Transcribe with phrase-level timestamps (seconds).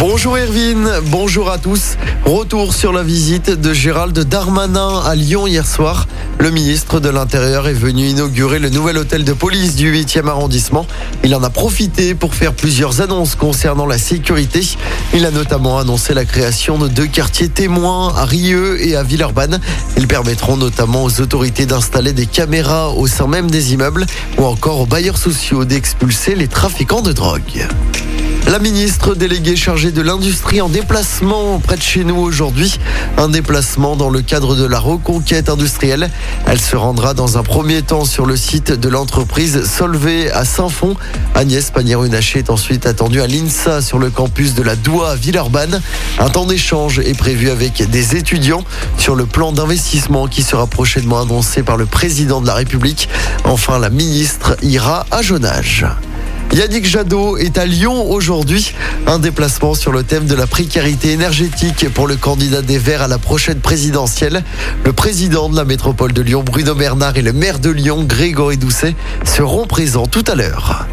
[0.00, 1.98] Bonjour Erwin, bonjour à tous.
[2.24, 6.08] Retour sur la visite de Gérald Darmanin à Lyon hier soir.
[6.38, 10.86] Le ministre de l'Intérieur est venu inaugurer le nouvel hôtel de police du 8e arrondissement.
[11.22, 14.62] Il en a profité pour faire plusieurs annonces concernant la sécurité.
[15.12, 19.60] Il a notamment annoncé la création de deux quartiers témoins à Rieux et à Villeurbanne.
[19.98, 24.06] Ils permettront notamment aux autorités d'installer des caméras au sein même des immeubles
[24.38, 27.68] ou encore aux bailleurs sociaux d'expulser les trafiquants de drogue.
[28.46, 32.78] La ministre déléguée chargée de l'industrie en déplacement près de chez nous aujourd'hui.
[33.16, 36.10] Un déplacement dans le cadre de la reconquête industrielle.
[36.46, 40.96] Elle se rendra dans un premier temps sur le site de l'entreprise Solvay à Saint-Fond.
[41.36, 45.80] Agnès Pannier-Runacher est ensuite attendue à l'INSA sur le campus de la Doua Villeurbanne.
[46.18, 48.64] Un temps d'échange est prévu avec des étudiants
[48.98, 53.08] sur le plan d'investissement qui sera prochainement annoncé par le président de la République.
[53.44, 55.86] Enfin, la ministre ira à Jonage.
[56.52, 58.74] Yannick Jadot est à Lyon aujourd'hui.
[59.06, 63.08] Un déplacement sur le thème de la précarité énergétique pour le candidat des Verts à
[63.08, 64.42] la prochaine présidentielle.
[64.84, 68.56] Le président de la métropole de Lyon, Bruno Bernard, et le maire de Lyon, Grégory
[68.56, 70.88] Doucet, seront présents tout à l'heure.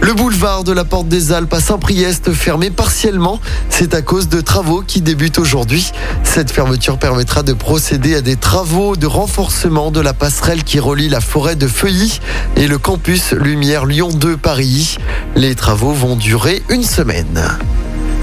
[0.00, 3.40] Le boulevard de la Porte des Alpes à Saint-Priest fermé partiellement.
[3.68, 5.92] C'est à cause de travaux qui débutent aujourd'hui.
[6.22, 11.08] Cette fermeture permettra de procéder à des travaux de renforcement de la passerelle qui relie
[11.08, 12.20] la forêt de Feuilly
[12.56, 14.96] et le campus Lumière Lyon 2 Paris.
[15.34, 17.42] Les travaux vont durer une semaine.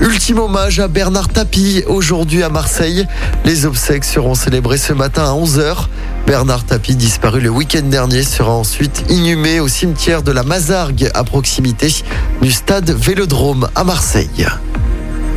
[0.02, 3.06] Ultime hommage à Bernard Tapie aujourd'hui à Marseille.
[3.46, 5.88] Les obsèques seront célébrées ce matin à 11h.
[6.28, 11.24] Bernard Tapie, disparu le week-end dernier, sera ensuite inhumé au cimetière de la Mazargue à
[11.24, 11.94] proximité
[12.42, 14.48] du stade Vélodrome à Marseille.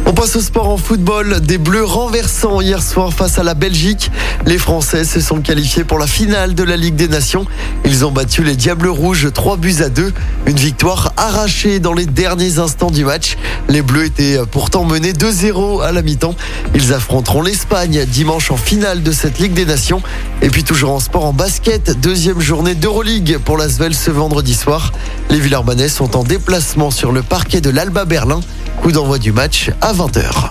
[0.09, 1.41] On passe au sport en football.
[1.42, 4.11] Des Bleus renversants hier soir face à la Belgique.
[4.47, 7.45] Les Français se sont qualifiés pour la finale de la Ligue des Nations.
[7.84, 10.15] Ils ont battu les Diables Rouges 3 buts à 2.
[10.47, 13.37] Une victoire arrachée dans les derniers instants du match.
[13.69, 16.34] Les Bleus étaient pourtant menés 2-0 à la mi-temps.
[16.75, 20.00] Ils affronteront l'Espagne dimanche en finale de cette Ligue des Nations.
[20.41, 24.54] Et puis toujours en sport en basket, deuxième journée d'Euroleague pour la Svel ce vendredi
[24.54, 24.93] soir.
[25.28, 28.41] Les Villeurbanais sont en déplacement sur le parquet de l'Alba Berlin.
[28.88, 30.50] Coup d'envoi du match à 20h.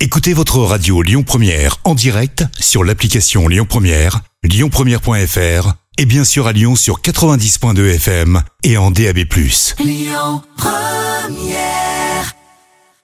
[0.00, 6.46] Écoutez votre radio Lyon Première en direct sur l'application Lyon Première, lyonpremière.fr et bien sûr
[6.46, 9.18] à Lyon sur 90.2 FM et en DAB+.
[9.84, 11.87] Lyon Première